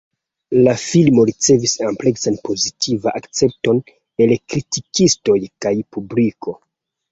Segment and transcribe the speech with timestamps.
[0.67, 3.83] La filmo ricevis ampleksan pozitiva akcepton
[4.27, 6.59] el kritikistoj kaj publiko.